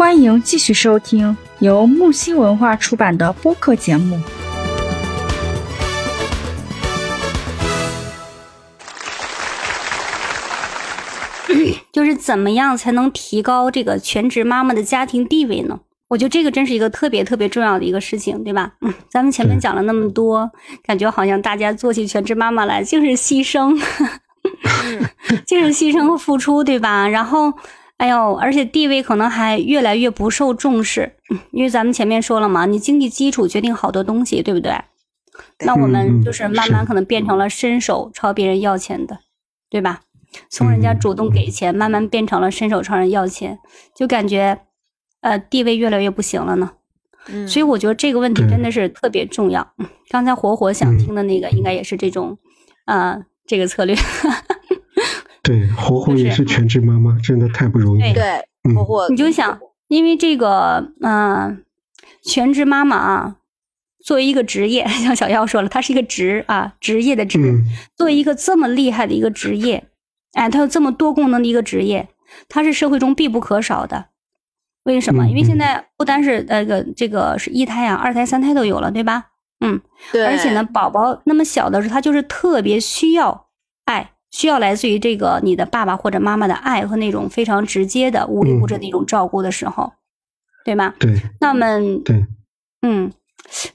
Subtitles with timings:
[0.00, 4.18] 欢迎继续收听由木星文化出版的播客节目。
[11.92, 15.78] 就是怎么样才能提高这个全职妈妈的家庭地位呢？
[16.08, 18.72] 我觉得这个真是一个特别特别重要的一个事情，对吧？
[18.80, 20.50] 嗯，咱们前面讲了那么多，
[20.82, 23.78] 感觉好像大家做起全职妈妈来就是牺牲，
[25.46, 27.06] 就是牺牲和付出，对吧？
[27.06, 27.52] 然后，
[28.00, 31.16] 哎呦，而且地位可能还越来越不受重视，
[31.50, 34.72] 因为咱们前面说了嘛，你经济基础决定好多东西，对不对？
[35.66, 39.18] 那我们就是慢慢可能变成了伸手朝别人要钱的，
[39.68, 40.00] 对吧？
[40.48, 43.58] 从人家主动给钱，慢慢变成了伸手朝人要钱，
[43.94, 44.62] 就感觉，
[45.20, 46.72] 呃，地位越来越不行了呢。
[47.28, 49.74] 嗯，所以我觉得这个问题真的是特别重要。
[50.08, 52.38] 刚才火火想听的那个，应该也是这种，
[52.86, 53.94] 呃，这个策略。
[55.50, 58.12] 对，火火也是全职妈妈，真的太不容易。
[58.12, 61.64] 对，火火，你就想，因为这个，嗯，
[62.22, 63.36] 全职妈妈啊，
[64.04, 67.60] 作为一个职业， 像小妖说了，它是一个职啊，职业的职，
[67.96, 69.88] 作为一个这么厉害的一个职业。
[70.34, 72.08] 哎，它有这么多功能的一个职业，
[72.48, 74.06] 它是社会中必不可少的。
[74.84, 75.26] 为什么？
[75.26, 79.30] 因为现在不单是那个这个是一胎啊，二胎、三胎都有了，对吧？
[79.58, 79.80] 嗯，
[80.12, 80.24] 对。
[80.24, 83.48] 而且呢，宝宝那么小的时候，他就是特别需要
[83.86, 89.92] 爱，需要来自于这个你的爸爸或者妈妈的爱和那种非常直接的无微不至的一种照顾的时候，
[90.64, 90.94] 对吗？
[90.98, 91.20] 对。
[91.40, 91.66] 那么，
[92.04, 92.26] 对，
[92.82, 93.12] 嗯，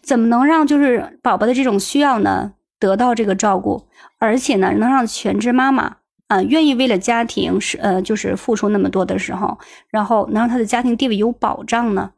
[0.01, 3.87] 怎么能让就是宝宝的这种需要呢得到这个照顾，
[4.19, 5.97] 而且呢能让全职妈妈？
[6.27, 12.13] 啊，愿意为了家庭是呃，就是付出那么多的时候，然后能让他的家庭地位有保障呢？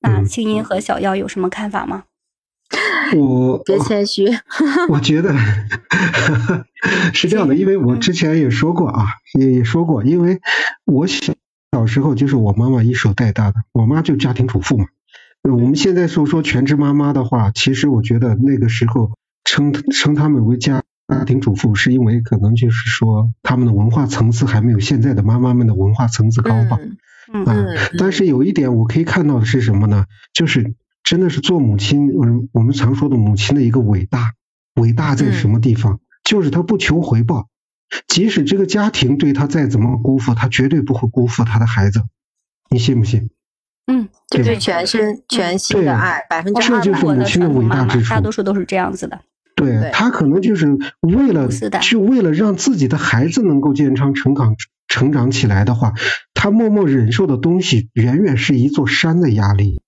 [0.00, 2.04] 那青音和小妖有什么看法吗？
[3.16, 4.26] 我别谦虚，
[4.88, 5.32] 我觉得
[7.14, 9.06] 是这样的，因为我之前也说过啊，
[9.38, 10.40] 也也说过，因为
[10.84, 11.34] 我小
[11.72, 14.86] 小时候就是我妈妈一手带大的，我妈就家庭主妇嘛。
[15.42, 19.12] 我们现在说说全职妈妈的话，其实我觉得那个时候
[19.44, 20.82] 称称他们为家。
[21.08, 26.80] 家庭主妇是因为可能就是说他们的文化层次还没有现在的妈妈们的文化层次高吧，
[27.32, 30.06] 嗯，但是有一点我可以看到的是什么呢？
[30.32, 34.32] 就是真的是做母亲，嗯，我们常说的母亲的一个伟大，
[34.80, 36.00] 伟大在什么地方？
[36.26, 37.46] 就是他不求回报，
[38.08, 42.02] 即使这个家庭对他再怎么辜负，他绝对不会辜负他的孩子，
[42.68, 43.30] 你信不信？
[43.86, 49.20] 嗯，就是全身全心的爱，百分之这就是母亲的伟大之处，大多数都是这样子的。
[49.54, 51.48] 对他可能就是为了，
[51.80, 54.56] 就为了让自己的孩子能够健康成长
[54.88, 55.94] 成长起来的话，
[56.34, 59.80] 他默默忍受的东西远远是一座山的压力，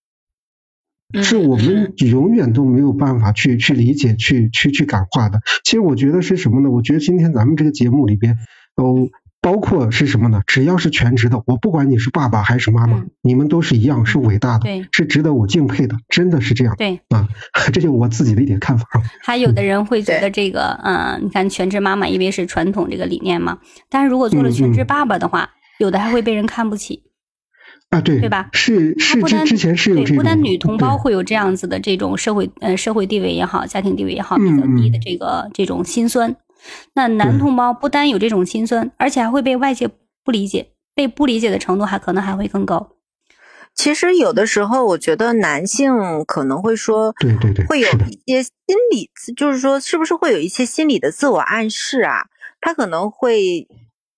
[1.22, 5.40] 是我们永远都没有办法去去理解、去去去感化的。
[5.64, 6.70] 其实我觉得是什么呢？
[6.70, 8.36] 我觉得今天咱们这个节目里边
[8.74, 9.08] 都。
[9.40, 10.42] 包括是什么呢？
[10.48, 16.74] 只要是全职的，我不管你是爸爸还是妈妈，你们都是一样，是伟大的，是值得我敬佩的，真的是这样。
[16.76, 17.28] 对啊，
[17.72, 18.84] 这就我自己的一点看法。
[19.22, 23.58] 还有的人会觉得这个，嗯，你看全职妈妈，因为是传统这个理念嘛。
[23.88, 25.48] 但是如果做了全职爸爸的话，
[25.78, 27.04] 有的还会被人看不起
[27.90, 28.50] 啊，对对吧？
[28.52, 36.36] 是是之之前是有这不单女同胞会有这样子的这种社会呃社会地位也好，家庭地位也好比较低的这个这种心酸。
[36.94, 39.88] 那男同胞不单有这种心酸，而且还会被外界
[40.24, 42.90] 不理解，被不理解的程度还可能还会更高。
[43.74, 45.92] 其实有的时候，我觉得男性
[46.26, 48.52] 可能会说，对对对，会有一些心
[48.90, 52.26] 理，就是说，是不是会有一些心理的自我暗示啊？
[52.60, 53.68] 他可能会，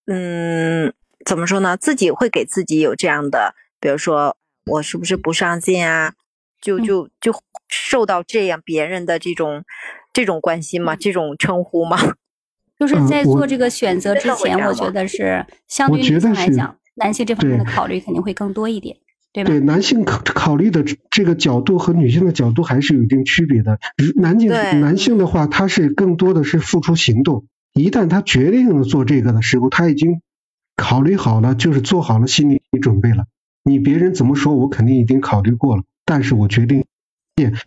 [0.06, 0.94] 嗯，
[1.24, 1.76] 怎么说呢？
[1.76, 4.36] 自己会给自己有这样的，比如说，
[4.66, 6.14] 我是不是不上进啊？
[6.60, 7.32] 就就就
[7.68, 9.64] 受到这样别人的这种
[10.12, 10.96] 这种关心吗？
[10.96, 11.98] 这种称呼吗？
[12.78, 18.96] 就是在做这个选择之前，我觉得是 相对女性来讲，男性这方面的考虑肯定会更多一点，
[19.32, 19.50] 对吧？
[19.50, 23.78] 对，男性考考虑的这个角度和女性的角度还是有一定区别的。
[24.16, 27.44] 男性男性的话，他是更多的是付出行动。
[27.74, 30.22] 一旦他决定了做这个的时候，他已经
[30.80, 33.26] 考虑好了，就是做好了心理准备了。
[33.62, 35.82] 你别人怎么说，我肯定已经考虑过了。
[36.06, 36.86] 但是我决定，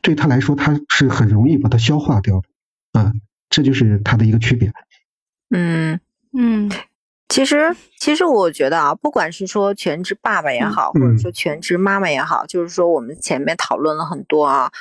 [0.01, 2.99] 对他来说，他是很容易把它消化掉的。
[2.99, 3.13] 啊，
[3.49, 4.73] 这就是他的一个区别。
[5.51, 5.99] 嗯
[6.35, 6.71] 嗯，
[7.29, 14.71] 其实其实我觉得啊，不管是说全职爸爸也好，或者说全职妈妈也好，就是说我们前面讨论了很多啊，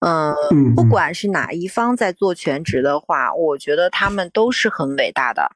[0.00, 0.34] 嗯，
[0.74, 5.52] 不管是哪一方在做全职的话，我觉得他们都是很伟大的，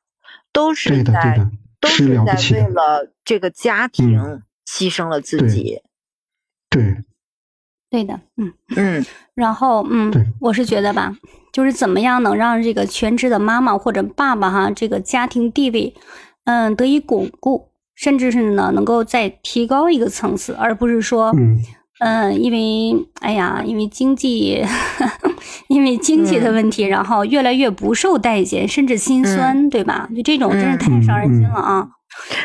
[0.52, 1.48] 都是在
[1.80, 5.80] 都是在为了这个家庭牺牲了自己，
[6.68, 6.96] 对。
[7.88, 8.52] 对的，嗯。
[8.76, 9.04] 嗯，
[9.34, 11.12] 然后嗯，我是觉得吧，
[11.52, 15.92] 就是怎么样能让这个全职的妈妈或者爸爸哈，这个家庭地位，
[16.44, 21.34] 嗯，得以巩固，甚至是呢能够再提高一个层次，而不是说，
[21.98, 24.64] 嗯，因为哎呀，因为经济，
[25.70, 30.08] 因为经济的问题，然后越来越不受待见，甚至心酸，对吧？
[30.14, 31.88] 就这种真是太伤人心了啊！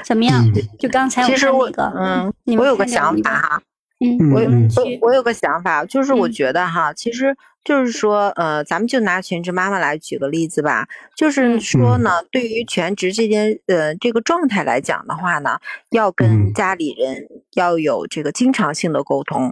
[0.06, 0.46] 怎么样？
[0.80, 3.62] 就刚才其实我嗯，我有个想法哈。
[4.00, 15.58] 嗯，我我我有个想法，就是我觉得哈，其实就是说，呃，咱们就拿全职妈妈来举个例子吧，就是说呢，对于全职这件呃这个状态来讲的话呢，
[15.90, 17.26] 要跟家里人
[17.56, 19.52] 要有这个经常性的沟通。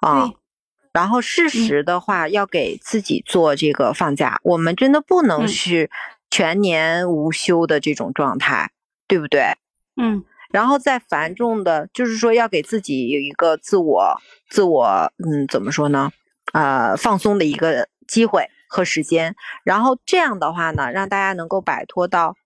[0.00, 0.30] 啊，
[0.96, 5.90] 然后适时的话要给自己做这个放假，我们真的不能是
[6.30, 8.70] 全年无休的这种状态，
[9.06, 9.42] 对不对？
[10.00, 10.24] 嗯。
[10.50, 14.16] 然后再繁重的，就是说要给自己有一个自我、
[14.48, 16.10] 自我，嗯，怎么说呢？
[16.54, 19.36] 呃，放松的一个机会和时间。
[19.64, 22.36] 然后这样的话呢，让大家能够摆脱到，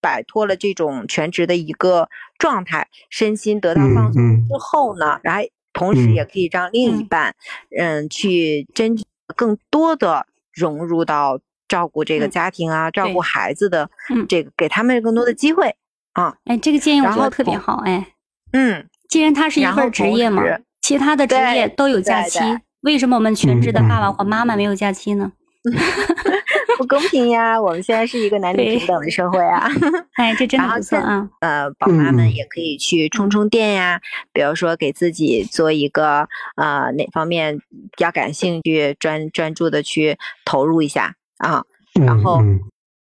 [0.00, 2.08] 摆脱了这种全职的一个
[2.38, 5.42] 状态，身心得到放松之后呢，然后
[5.78, 7.34] 同时也可以让另一半，
[7.78, 8.98] 嗯，去真
[9.36, 11.38] 更多的融入到
[11.68, 13.88] 照顾这个家庭啊，照顾孩子的
[14.28, 15.74] 这个，给他们更多的机会。
[16.12, 18.08] 啊，哎，这个建议我觉得特别好，哎，
[18.52, 20.42] 嗯，既然他是一份职业嘛，
[20.80, 22.40] 其他的职业都有假期，
[22.80, 25.32] 为什么我们全职的爸爸或妈妈没有假期呢？
[26.78, 27.60] 不公平呀！
[27.60, 29.68] 我们现在是一个男女平等的社会啊。
[30.14, 31.28] 哎，这真的不错啊。
[31.40, 34.00] 呃，宝妈们也可以去充充电呀，
[34.32, 41.64] 比如说给自己做一个呃哪方面比较感兴趣，专专注的去投入一下啊。
[42.00, 42.40] 然后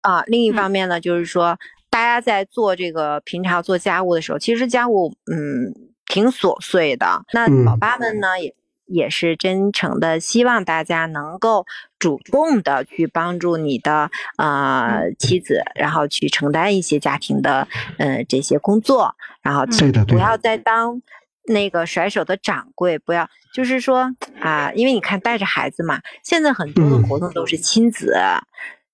[0.02, 1.58] 啊，另一方面呢，就是说。
[1.88, 5.72] 大家在做这个平常做家务的时候，其实家务嗯
[6.08, 7.24] 挺琐碎的。
[7.32, 8.54] 那宝爸们呢也
[8.86, 11.66] 也是真诚的希望大家能够
[12.00, 17.68] 主动的去帮助你的呃妻子，然后去承担一些家庭的
[17.98, 19.66] 呃这些工作，然后
[20.08, 21.02] 不要再当
[21.48, 28.16] 那个甩手的掌柜，不要就是说啊，因为你看带着孩子嘛，现在很多的活动都是亲子。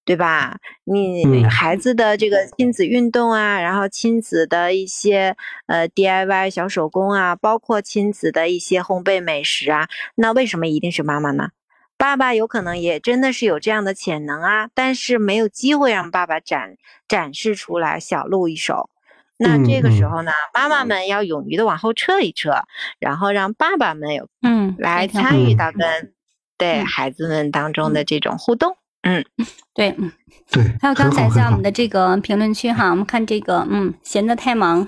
[0.03, 0.57] 对吧？
[0.83, 5.35] 你孩子的这个亲子运动啊，然后亲子的一些
[5.67, 11.49] 呃 DIY 小手工啊，包括亲子的一些烘焙美食啊，那为什么一定是妈妈呢？
[11.97, 16.75] 爸爸有可能也真的是有这样的潜能啊，但是没有机会让爸爸展
[17.07, 18.89] 展示出来，小露一手。
[19.37, 22.63] 那这个时候呢，妈妈们要勇于的往后撤一撤，
[22.99, 26.13] 然后让爸爸们有嗯来参与到跟
[26.57, 28.77] 对孩子们当中的这种互动。
[29.03, 29.23] 嗯，
[29.73, 30.11] 对，嗯，
[30.51, 30.63] 对。
[30.81, 34.87] 还有刚才在我们的这个评论区哈，我们看这个，嗯，闲得太忙，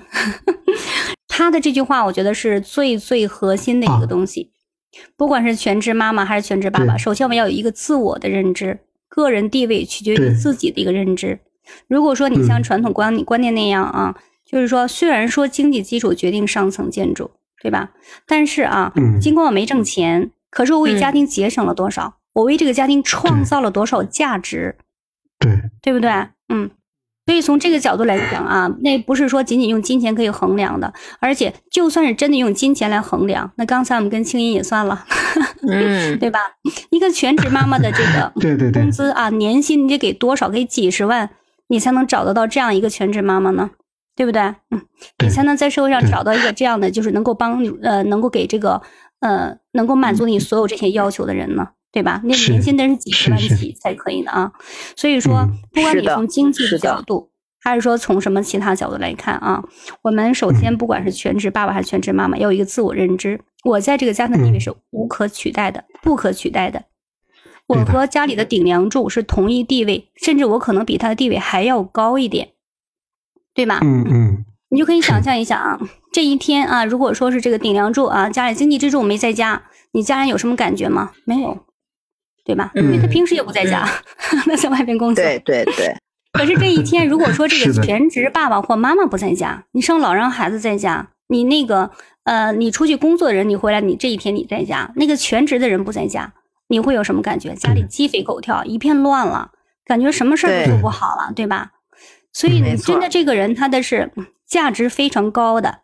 [1.28, 4.52] 他的这句话我觉得是最最核心的一个东西。
[5.16, 8.78] 不管是全职妈妈还是全职爸爸，首先我们要有一个自我的认知，
[9.08, 11.40] 个人地位取决于自己的一个认知。
[11.88, 14.14] 如果说你像传统观观念那样啊，
[14.44, 17.90] 就是说虽然说经济基础决定上层建筑，对吧？
[18.28, 22.18] 但是啊，尽管我没挣钱，可是我为家庭节省了多少？
[22.34, 24.76] 我为这个家庭创造了多少价值？
[25.38, 25.50] 对，
[25.80, 26.10] 对不对？
[26.48, 26.70] 嗯，
[27.26, 35.04] 所以从这个角度来讲啊，那不是说仅仅用金钱可以衡量的，而且就算是真的用金钱来衡量，那刚才我们跟青音也算了，
[35.66, 36.40] 嗯， 对吧？
[36.90, 40.48] 一个全职妈妈的这个对对对工资啊，年薪你得给多少？
[40.48, 41.30] 给几十万，
[41.68, 43.70] 你才能找得到这样一个全职妈妈呢？
[44.16, 44.42] 对不对？
[44.42, 44.80] 嗯，
[45.24, 48.80] 你才能在社会上找到一个这样的，就是能够帮呃，能够给这个
[49.20, 51.70] 呃，能够满足你所有这些要求的人呢？
[51.94, 52.20] 对吧？
[52.24, 54.52] 那年薪得是几十万起才可以呢啊。
[54.96, 59.62] 所以说，不管你从经济的角度，还是说从什么其他角度来看啊，
[60.02, 66.82] 我们首先不管是全职爸爸还是全职妈妈，要有一个自我认知：我在这个家庭地位是无可取代的、不可取代的。
[67.68, 72.50] 我和家里的顶梁柱是同一地位，甚至我可能比他的地位还要高一点，
[73.54, 73.78] 对吧？
[73.82, 74.44] 嗯嗯。
[74.70, 75.78] 你就可以想象一下啊，
[76.12, 81.12] 这一天啊，如果说是这个顶梁柱啊，家里经济支柱没在家，你家人有什么感觉吗？
[81.24, 81.63] 没有。
[82.44, 82.70] 对吧？
[82.74, 83.88] 因为他平时也不在家，
[84.46, 85.24] 那在外边工作。
[85.24, 85.96] 对对对。
[86.32, 91.90] 可是这一天，如果说这 个全职爸爸或妈妈不在家，你生老让孩子在家，你那个
[92.24, 96.32] 呃，你出去工作的人，你回来，你这一天你在家，那个全职的人不在家，
[96.68, 97.54] 你会有什么感觉？
[97.54, 99.52] 家里鸡飞狗跳，一片乱了，
[99.86, 101.70] 感觉什么事儿都做不好了，对吧？
[102.32, 104.10] 所以你真的这个人，他的是
[104.46, 105.78] 价值非常高的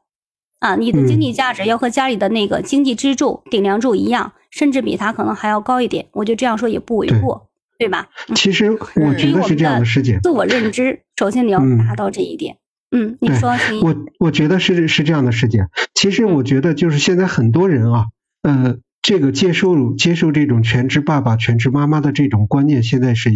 [0.58, 4.32] 啊，你的经济价值要和家里的那个经济支柱、顶梁柱一样。
[4.50, 8.08] 甚至比他可能还要高一点，我觉得这样说也不为过，对吧？
[8.34, 10.18] 其实我觉得是这样的，师姐。
[10.22, 12.56] 自我认知，首先你要达到这一点。
[12.90, 15.66] 嗯，你说，我我觉得是是这样的，师姐。
[15.94, 18.06] 其实我觉得就是现在很多人啊，
[18.42, 23.30] 呃，这个接受接受这种全职爸爸、全职妈妈的这种观念，现在是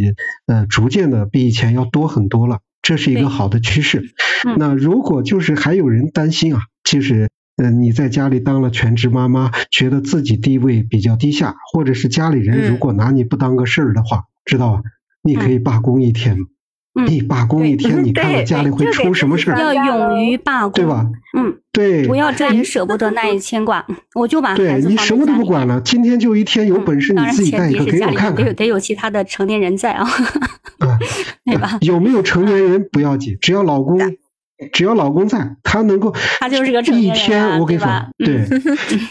[0.47, 2.59] 呃逐渐的比以前要多很多了。
[2.83, 4.03] 这是一个好的趋势。
[4.59, 7.31] 那如果就是还有人担心啊，其实。
[7.57, 14.83] 嗯，你在家里当了全职妈妈，觉得自己地位比较低下，或者是家里人如果拿你不当个事儿的话，知道吧？
[15.23, 16.37] 你可以罢工一天。
[17.09, 19.59] 你罢工一天，你看看家里会出什么事儿？
[19.59, 21.05] 要勇于罢工，对吧？
[21.37, 22.07] 嗯，对。
[22.07, 23.85] 不要这也舍不得，那也牵挂。
[24.15, 28.37] 我就把对你什么都不管了，今天就一天，有本事你自己带一个给我看看。
[28.37, 30.07] 得有得有其他的成年人在啊，
[31.45, 31.79] 对吧？
[31.81, 33.99] 有没有成年人不要紧，只要老公。
[34.73, 38.47] 只要老公在，他能够，他就是个一天，我跟你说，对，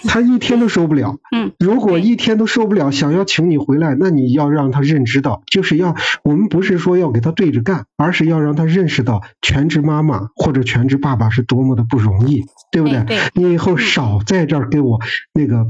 [0.08, 1.18] 他一天都受不了。
[1.36, 13.06] 嗯，如果一天都受不了，想要请你回来，那你要让他认知到，就是要我们不是说要给他对着干，而是要让他认识到全职妈妈或者全职爸爸是多么的不容易，对不对？
[13.34, 15.00] 你以后少在这儿给我
[15.34, 15.66] 那个。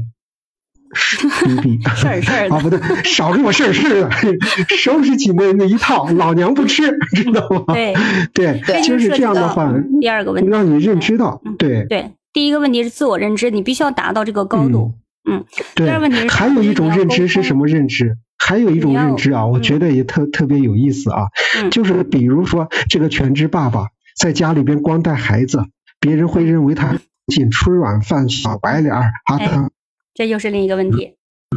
[1.44, 6.82] 逼逼事儿 事儿 啊，不对，少给我事儿事儿的，收拾起那那一套，老娘不吃，
[7.14, 7.74] 知道吗？
[7.74, 7.94] 对
[8.32, 9.72] 对，就是这样的话。
[10.00, 12.12] 第二个问题，让你认知到，对对。
[12.32, 14.94] 第一个问题是自我认知，你必须要达到这个高度。
[15.30, 15.86] 嗯，对。
[15.86, 18.16] 第二个问题是，还有一种认知是什么认知？
[18.36, 21.28] 还有一种认知啊，我觉得也特特别有意思啊，
[21.70, 23.86] 就是比如说这个全职爸爸
[24.18, 25.64] 在家里边光带孩子，
[26.00, 26.96] 别人会认为他
[27.26, 29.70] 仅吃软饭、小白脸儿啊，他。
[30.14, 31.16] 这又是另一个问题，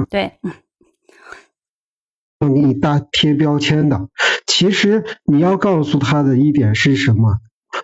[0.10, 0.40] 对，
[2.40, 4.10] 给你大贴标签的。
[4.48, 7.38] 其实你要告诉他的一点是什么？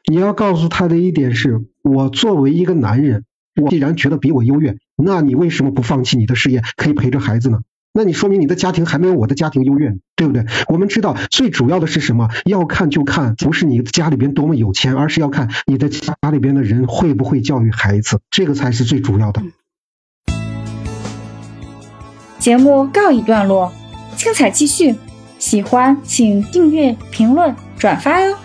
[0.10, 3.25] 你要告诉他的一点是：我作为一个男人，
[3.62, 7.60] 我既然觉得比我优越，那你为什么不放弃你的事业，可以陪着孩子呢？
[7.94, 10.46] 那你说明你的家庭还没有我的家庭优越，对不对？
[10.68, 12.30] 我们知道最主要的是什么？
[12.46, 19.44] 要看就看不是你家里边多么有钱，而是要看你的家里边的人会不会教育孩子，这个才是最主要的。
[22.44, 23.72] 节目告一段落，
[24.18, 24.94] 精彩继续。
[25.40, 28.36] 喜欢请订阅、评论、转发哟。